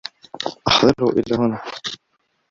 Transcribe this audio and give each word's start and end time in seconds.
احضره 0.69 1.09
الى 1.09 1.35
هنا. 1.35 1.61